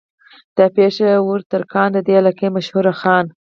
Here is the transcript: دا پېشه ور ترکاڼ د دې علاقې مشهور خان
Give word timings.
دا 0.57 0.65
پېشه 0.75 1.09
ور 1.27 1.41
ترکاڼ 1.51 1.87
د 1.93 1.97
دې 2.07 2.13
علاقې 2.21 2.47
مشهور 2.55 2.85
خان 2.99 3.25